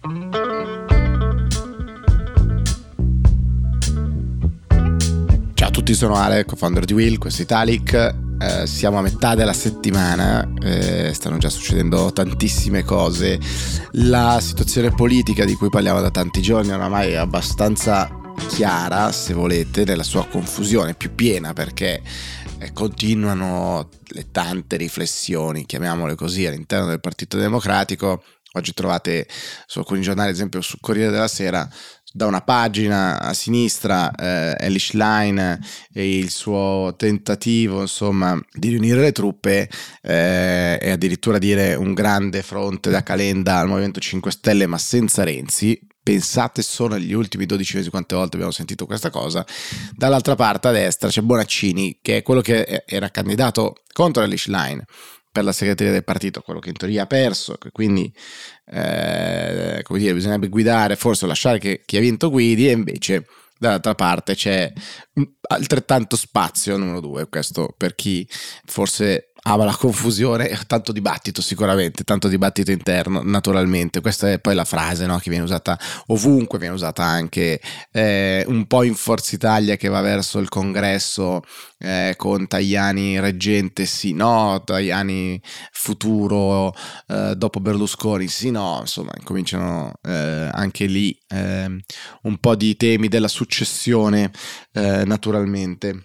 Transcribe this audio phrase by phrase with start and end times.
[0.00, 0.10] Ciao
[5.66, 7.94] a tutti, sono Ale, co-founder di Will, questo è Italic.
[8.40, 13.40] Eh, siamo a metà della settimana, eh, stanno già succedendo tantissime cose.
[13.94, 18.08] La situazione politica di cui parliamo da tanti giorni oramai è abbastanza
[18.50, 22.02] chiara, se volete, nella sua confusione più piena perché
[22.60, 28.22] eh, continuano le tante riflessioni, chiamiamole così, all'interno del Partito Democratico.
[28.58, 29.26] Oggi trovate
[29.66, 31.68] su alcuni giornali, ad esempio sul Corriere della Sera,
[32.12, 35.60] da una pagina a sinistra eh, Elish Line
[35.92, 39.68] e il suo tentativo insomma di riunire le truppe
[40.02, 45.22] eh, e addirittura dire un grande fronte da Calenda al Movimento 5 Stelle ma senza
[45.22, 49.44] Renzi pensate solo negli ultimi 12 mesi quante volte abbiamo sentito questa cosa.
[49.92, 54.86] Dall'altra parte a destra c'è Bonaccini, che è quello che era candidato contro Elish Line
[55.30, 58.12] per la segreteria del partito, quello che in teoria ha perso, quindi
[58.66, 63.26] eh, come dire, bisognerebbe guidare, forse lasciare che chi ha vinto guidi e invece
[63.58, 64.72] dall'altra parte c'è
[65.48, 68.26] altrettanto spazio, numero due, questo per chi
[68.64, 74.66] forse ama la confusione, tanto dibattito sicuramente, tanto dibattito interno naturalmente, questa è poi la
[74.66, 77.58] frase no, che viene usata ovunque, viene usata anche
[77.90, 81.42] eh, un po' in Forza Italia che va verso il congresso
[81.78, 85.40] eh, con Tajani reggente sì no, Tajani
[85.72, 86.74] futuro
[87.06, 91.80] eh, dopo Berlusconi sì no, insomma cominciano eh, anche lì ehm,
[92.22, 94.30] un po' di temi della successione
[94.72, 96.04] eh, naturalmente.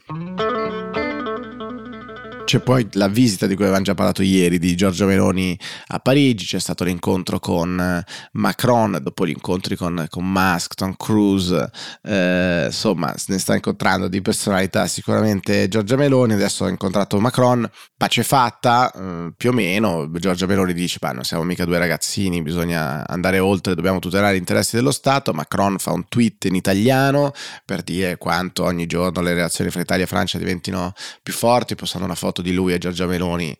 [2.45, 6.45] C'è poi la visita di cui avevamo già parlato ieri di Giorgio Meloni a Parigi,
[6.45, 11.71] c'è stato l'incontro con eh, Macron, dopo gli incontri con, con Musk, Tom Cruise,
[12.03, 18.23] eh, insomma ne sta incontrando di personalità sicuramente Giorgia Meloni, adesso ha incontrato Macron, pace
[18.23, 23.07] fatta eh, più o meno, Giorgia Meloni dice ma non siamo mica due ragazzini, bisogna
[23.07, 27.31] andare oltre, dobbiamo tutelare gli interessi dello Stato, Macron fa un tweet in italiano
[27.65, 32.05] per dire quanto ogni giorno le relazioni fra Italia e Francia diventino più forti, postano
[32.05, 33.55] una foto foto di lui e Giorgia Meloni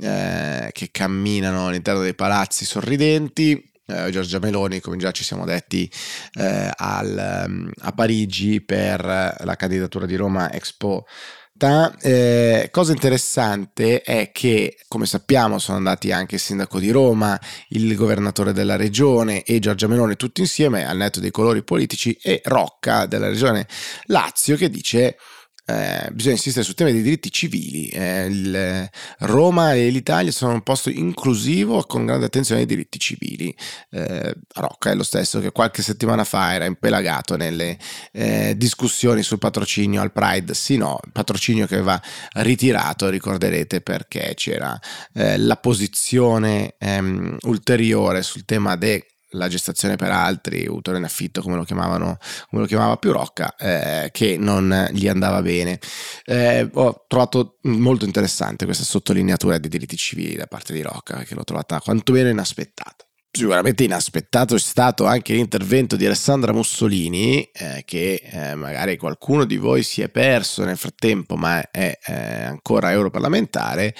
[0.00, 3.70] eh, che camminano all'interno dei palazzi sorridenti.
[3.88, 5.88] Eh, Giorgia Meloni, come già ci siamo detti,
[6.34, 11.06] eh, al, um, a Parigi per la candidatura di Roma Expo
[11.58, 17.94] eh, cosa interessante è che, come sappiamo, sono andati anche il sindaco di Roma, il
[17.96, 23.06] governatore della regione e Giorgia Meloni tutti insieme, al netto dei colori politici, e Rocca
[23.06, 23.66] della regione
[24.06, 25.16] Lazio che dice
[25.68, 27.88] eh, bisogna insistere sul tema dei diritti civili.
[27.88, 33.54] Eh, il, Roma e l'Italia sono un posto inclusivo con grande attenzione ai diritti civili.
[33.90, 37.78] Eh, Rocca è lo stesso che qualche settimana fa era impelagato nelle
[38.12, 40.54] eh, discussioni sul patrocinio al Pride.
[40.54, 42.00] Sì, no, patrocinio che aveva
[42.34, 44.78] ritirato, ricorderete perché c'era
[45.14, 51.42] eh, la posizione ehm, ulteriore sul tema dei la gestazione per altri, utero in affitto
[51.42, 55.78] come lo chiamavano, come lo chiamava più Rocca, eh, che non gli andava bene.
[56.24, 61.34] Eh, ho trovato molto interessante questa sottolineatura dei diritti civili da parte di Rocca, che
[61.34, 63.06] l'ho trovata quantomeno inaspettata.
[63.36, 69.58] Sicuramente inaspettato è stato anche l'intervento di Alessandra Mussolini, eh, che eh, magari qualcuno di
[69.58, 73.94] voi si è perso nel frattempo, ma è eh, ancora europarlamentare,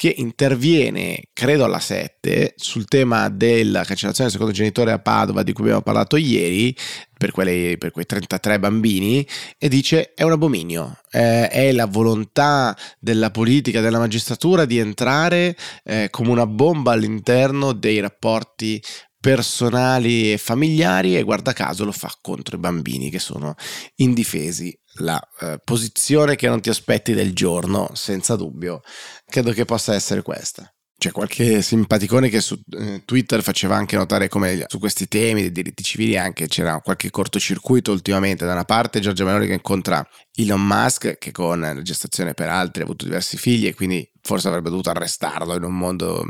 [0.00, 5.52] che interviene, credo alla 7, sul tema della cancellazione del secondo genitore a Padova di
[5.52, 6.74] cui abbiamo parlato ieri,
[7.18, 9.26] per, quelle, per quei 33 bambini,
[9.58, 15.54] e dice è un abominio, eh, è la volontà della politica, della magistratura di entrare
[15.84, 18.82] eh, come una bomba all'interno dei rapporti
[19.20, 23.54] personali e familiari e guarda caso lo fa contro i bambini che sono
[23.96, 28.80] indifesi la eh, posizione che non ti aspetti del giorno, senza dubbio,
[29.26, 30.72] credo che possa essere questa.
[31.00, 35.50] C'è qualche simpaticone che su eh, Twitter faceva anche notare come su questi temi dei
[35.50, 38.44] diritti civili anche c'era qualche cortocircuito ultimamente.
[38.44, 42.82] Da una parte Giorgia Meloni che incontra Elon Musk che con la gestazione per altri
[42.82, 46.22] ha avuto diversi figli e quindi forse avrebbe dovuto arrestarlo in un mondo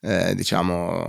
[0.00, 1.08] eh, diciamo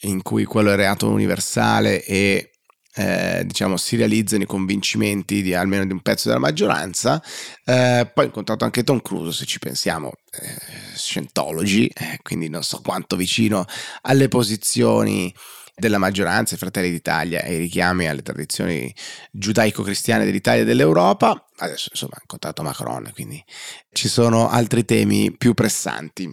[0.00, 2.51] in cui quello è reato universale e
[2.94, 7.22] eh, diciamo, si realizzano i convincimenti di almeno di un pezzo della maggioranza.
[7.64, 12.62] Eh, poi ho incontrato anche Tom Cruise, se ci pensiamo, eh, Scientology, eh, quindi non
[12.62, 13.64] so quanto vicino
[14.02, 15.32] alle posizioni
[15.74, 18.94] della maggioranza, i Fratelli d'Italia e i richiami alle tradizioni
[19.30, 21.48] giudaico-cristiane dell'Italia e dell'Europa.
[21.56, 23.42] Adesso insomma ho incontrato Macron, quindi
[23.90, 26.30] ci sono altri temi più pressanti.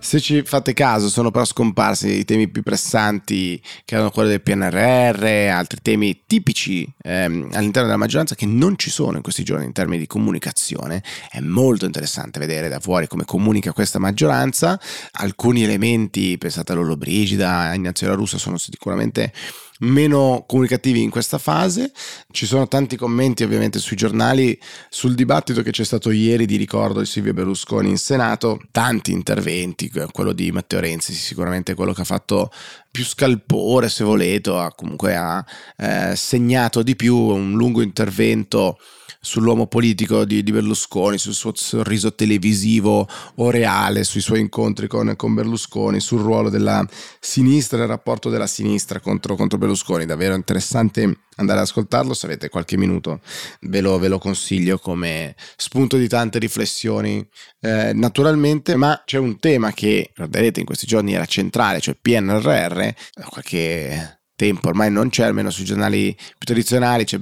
[0.00, 4.40] Se ci fate caso, sono però scomparsi i temi più pressanti, che erano quelli del
[4.40, 9.66] PNRR, altri temi tipici ehm, all'interno della maggioranza che non ci sono in questi giorni
[9.66, 11.02] in termini di comunicazione.
[11.28, 14.80] È molto interessante vedere da fuori come comunica questa maggioranza.
[15.12, 19.32] Alcuni elementi, pensate a Lolo Brigida, a Ignazio La Russa, sono sicuramente
[19.80, 21.92] meno comunicativi in questa fase.
[22.30, 24.58] Ci sono tanti commenti ovviamente sui giornali
[24.88, 29.90] sul dibattito che c'è stato ieri di ricordo di Silvio Berlusconi in Senato, tanti interventi,
[30.12, 32.50] quello di Matteo Renzi sicuramente quello che ha fatto
[32.90, 35.44] più scalpore se volete, ha comunque ha
[35.76, 38.78] eh, segnato di più un lungo intervento
[39.20, 43.06] sull'uomo politico di, di, Berlusconi, sul suo sorriso televisivo
[43.36, 46.86] o reale, sui suoi incontri con, con Berlusconi, sul ruolo della
[47.20, 50.06] sinistra il rapporto della sinistra contro, contro Berlusconi.
[50.06, 53.20] Davvero interessante andare ad ascoltarlo, se avete qualche minuto
[53.62, 57.26] ve lo, ve lo consiglio come spunto di tante riflessioni.
[57.60, 62.88] Eh, naturalmente, ma c'è un tema che, ricorderete, in questi giorni era centrale, cioè PNRR,
[63.28, 67.20] qualche tempo ormai non c'è, almeno sui giornali più tradizionali, c'è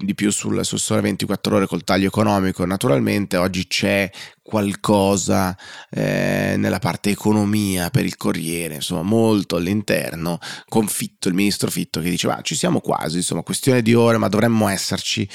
[0.00, 2.64] di più sul, sul Sole 24 Ore col taglio economico.
[2.64, 4.10] Naturalmente oggi c'è
[4.42, 5.56] qualcosa
[5.90, 10.38] eh, nella parte economia per il Corriere, insomma molto all'interno,
[10.68, 14.28] con Fitto, il ministro Fitto che diceva ci siamo quasi, insomma questione di ore ma
[14.28, 15.28] dovremmo esserci.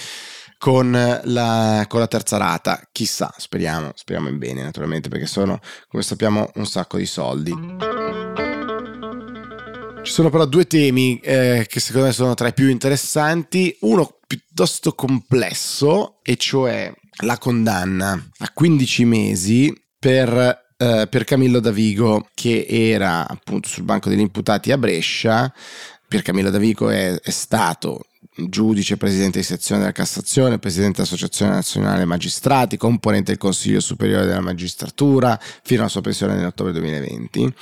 [0.58, 5.60] Con la, con la, terza rata, chissà, speriamo, speriamo in bene naturalmente perché sono,
[5.90, 7.52] come sappiamo, un sacco di soldi.
[10.02, 14.20] Ci sono però due temi eh, che secondo me sono tra i più interessanti, uno
[14.38, 16.92] piuttosto complesso, e cioè
[17.24, 24.10] la condanna a 15 mesi per, eh, per Camillo Davigo, che era appunto sul banco
[24.10, 25.52] degli imputati a Brescia.
[26.08, 28.02] Per Camillo Davigo è, è stato
[28.38, 34.42] giudice, presidente di sezione della Cassazione, presidente dell'Associazione Nazionale Magistrati, componente del Consiglio Superiore della
[34.42, 37.54] Magistratura fino alla sua pensione nell'ottobre 2020.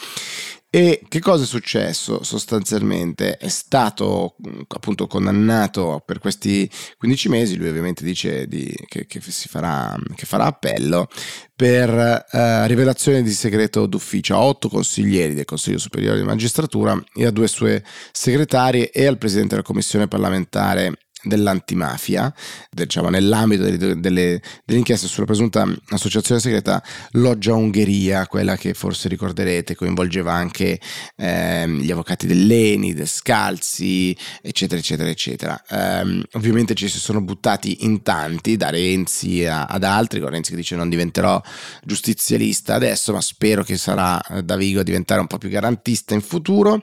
[0.75, 3.37] E che cosa è successo sostanzialmente?
[3.37, 4.37] È stato
[4.69, 6.67] appunto condannato per questi
[6.97, 11.07] 15 mesi, lui ovviamente dice di, che, che, farà, che, farà, appello,
[11.55, 17.27] per eh, rivelazione di segreto d'ufficio a otto consiglieri del Consiglio Superiore di Magistratura e
[17.27, 22.33] a due sue segretarie e al Presidente della Commissione parlamentare dell'antimafia,
[22.69, 29.75] diciamo nell'ambito delle, delle, inchieste sulla presunta associazione segreta Loggia Ungheria, quella che forse ricorderete
[29.75, 30.79] coinvolgeva anche
[31.15, 35.63] eh, gli avvocati dell'Eni, del Scalzi, eccetera, eccetera, eccetera.
[35.69, 40.51] Eh, ovviamente ci si sono buttati in tanti, da Renzi a, ad altri, con Renzi
[40.51, 41.41] che dice non diventerò
[41.83, 46.13] giustizialista adesso, ma spero che sarà eh, da Vigo a diventare un po' più garantista
[46.13, 46.81] in futuro.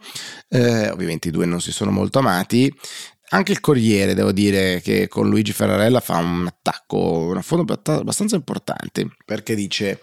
[0.49, 2.73] Eh, ovviamente i due non si sono molto amati.
[3.33, 8.35] Anche il Corriere, devo dire, che con Luigi Ferrarella fa un attacco, un affondo abbastanza
[8.35, 10.01] importante, perché dice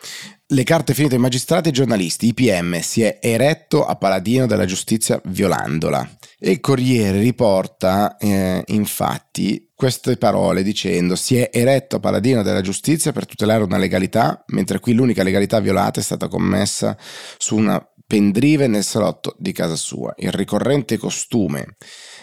[0.47, 5.19] le carte finite ai magistrati e giornalisti, IPM si è eretto a paladino della giustizia
[5.25, 6.09] violandola.
[6.39, 12.61] E il Corriere riporta eh, infatti queste parole dicendo si è eretto a paladino della
[12.61, 16.97] giustizia per tutelare una legalità, mentre qui l'unica legalità violata è stata commessa
[17.37, 20.13] su una pendrive nel salotto di casa sua.
[20.17, 21.75] Il ricorrente costume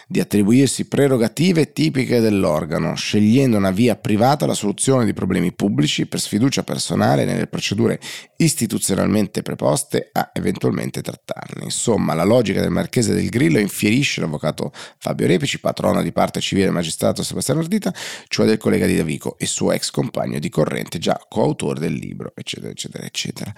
[0.07, 6.19] di attribuirsi prerogative tipiche dell'organo, scegliendo una via privata alla soluzione di problemi pubblici per
[6.19, 7.99] sfiducia personale nelle procedure
[8.37, 11.63] istituzionalmente preposte a eventualmente trattarne.
[11.63, 16.69] Insomma, la logica del Marchese del Grillo infierisce l'avvocato Fabio Repici, patrono di parte civile
[16.69, 17.93] magistrato Sebastiano Ardita,
[18.27, 22.31] cioè del collega di Davico e suo ex compagno di corrente, già coautore del libro,
[22.35, 23.53] eccetera, eccetera, eccetera.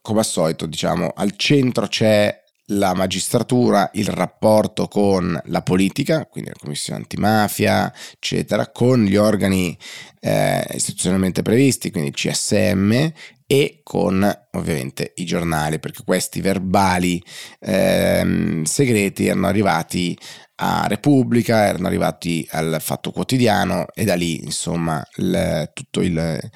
[0.00, 6.50] Come al solito, diciamo, al centro c'è la magistratura, il rapporto con la politica, quindi
[6.50, 9.76] la commissione antimafia, eccetera, con gli organi
[10.20, 13.12] eh, istituzionalmente previsti, quindi il CSM,
[13.48, 17.22] e con ovviamente i giornali, perché questi verbali
[17.60, 20.18] eh, segreti erano arrivati
[20.56, 26.50] a Repubblica, erano arrivati al Fatto Quotidiano e da lì insomma il, tutto il,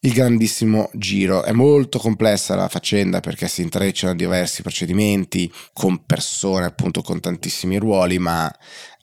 [0.00, 1.42] il grandissimo giro.
[1.42, 7.76] È molto complessa la faccenda perché si intrecciano diversi procedimenti con persone appunto con tantissimi
[7.76, 8.50] ruoli, ma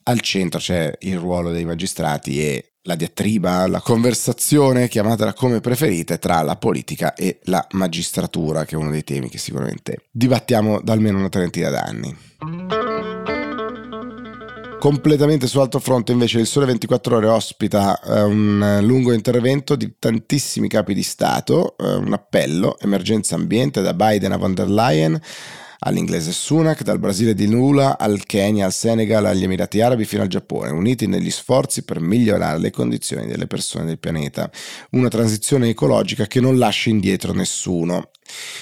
[0.04, 6.18] al centro c'è il ruolo dei magistrati e la diatriba, la conversazione, chiamatela come preferite,
[6.18, 10.94] tra la politica e la magistratura, che è uno dei temi che sicuramente dibattiamo da
[10.94, 12.18] almeno una trentina d'anni.
[14.80, 20.70] Completamente sull'altro fronte invece il Sole 24 ore ospita eh, un lungo intervento di tantissimi
[20.70, 25.22] capi di Stato, eh, un appello, emergenza ambiente da Biden a von der Leyen
[25.80, 30.30] all'inglese Sunak, dal Brasile di Lula al Kenya, al Senegal, agli Emirati Arabi fino al
[30.30, 34.50] Giappone, uniti negli sforzi per migliorare le condizioni delle persone del pianeta.
[34.92, 38.12] Una transizione ecologica che non lascia indietro nessuno.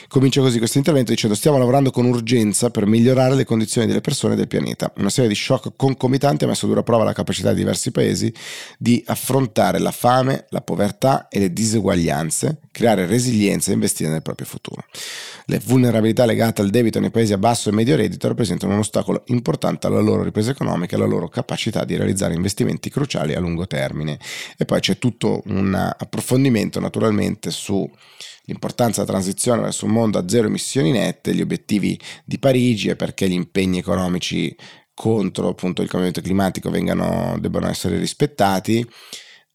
[0.07, 4.33] Comincia così questo intervento dicendo stiamo lavorando con urgenza per migliorare le condizioni delle persone
[4.33, 4.91] e del pianeta.
[4.97, 8.33] Una serie di shock concomitanti ha messo a dura prova la capacità di diversi paesi
[8.77, 14.47] di affrontare la fame, la povertà e le diseguaglianze, creare resilienza e investire nel proprio
[14.47, 14.85] futuro.
[15.45, 19.23] Le vulnerabilità legate al debito nei paesi a basso e medio reddito rappresentano un ostacolo
[19.27, 23.65] importante alla loro ripresa economica e alla loro capacità di realizzare investimenti cruciali a lungo
[23.67, 24.19] termine.
[24.57, 27.89] E poi c'è tutto un approfondimento naturalmente su
[28.47, 32.95] l'importanza della transizione verso un mondo a zero emissioni nette, gli obiettivi di Parigi e
[32.95, 34.55] perché gli impegni economici
[34.93, 38.85] contro appunto il cambiamento climatico vengano, debbano essere rispettati.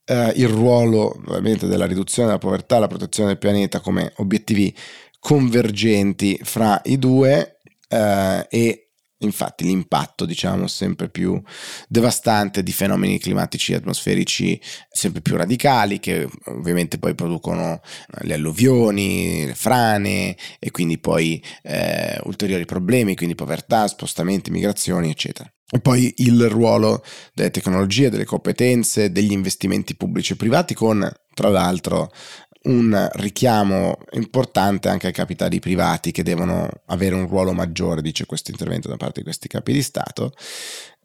[0.05, 4.75] Uh, il ruolo ovviamente della riduzione della povertà, la protezione del pianeta come obiettivi
[5.19, 7.59] convergenti fra i due
[7.89, 8.82] uh, e
[9.25, 11.41] Infatti l'impatto, diciamo, sempre più
[11.87, 19.45] devastante di fenomeni climatici atmosferici sempre più radicali che ovviamente poi producono eh, le alluvioni,
[19.45, 25.51] le frane e quindi poi eh, ulteriori problemi, quindi povertà, spostamenti, migrazioni, eccetera.
[25.69, 27.03] E poi il ruolo
[27.33, 32.11] delle tecnologie, delle competenze, degli investimenti pubblici e privati con, tra l'altro,
[32.63, 38.51] un richiamo importante anche ai capitali privati che devono avere un ruolo maggiore, dice questo
[38.51, 40.33] intervento da parte di questi capi di Stato,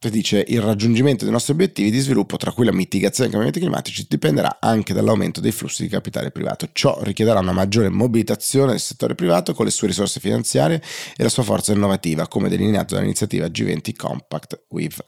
[0.08, 4.06] dice il raggiungimento dei nostri obiettivi di sviluppo, tra cui la mitigazione dei cambiamenti climatici,
[4.08, 6.68] dipenderà anche dall'aumento dei flussi di capitale privato.
[6.72, 10.80] Ciò richiederà una maggiore mobilitazione del settore privato con le sue risorse finanziarie
[11.16, 15.02] e la sua forza innovativa, come delineato dall'iniziativa G20 Compact with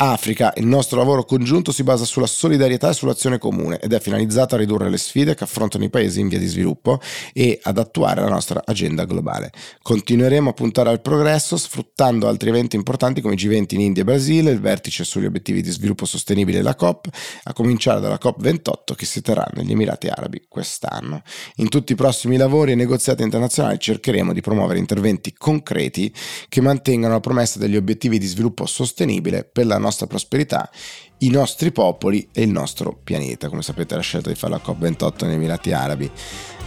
[0.00, 4.54] Africa, il nostro lavoro congiunto si basa sulla solidarietà e sull'azione comune ed è finalizzato
[4.54, 7.00] a ridurre le sfide che affrontano i paesi in via di sviluppo
[7.32, 9.50] e ad attuare la nostra agenda globale.
[9.82, 14.04] Continueremo a puntare al progresso sfruttando altri eventi importanti come i G20 in India e
[14.04, 17.08] Brasile, il vertice sugli obiettivi di sviluppo sostenibile e la COP,
[17.42, 21.22] a cominciare dalla COP28 che si terrà negli Emirati Arabi quest'anno.
[21.56, 26.14] In tutti i prossimi lavori e negoziati internazionali cercheremo di promuovere interventi concreti
[26.48, 30.70] che mantengano la promessa degli obiettivi di sviluppo sostenibile per la nostra nostra prosperità,
[31.18, 33.48] i nostri popoli e il nostro pianeta.
[33.48, 36.10] Come sapete la scelta di fare la COP28 negli Emirati Arabi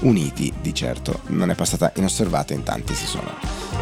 [0.02, 3.32] Uniti di certo non è passata inosservata, in tanti si sono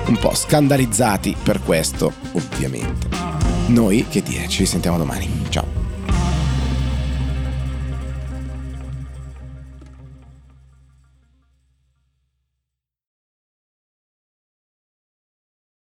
[0.05, 3.07] un po' scandalizzati per questo, ovviamente.
[3.67, 5.78] Noi, che dire, ci sentiamo domani.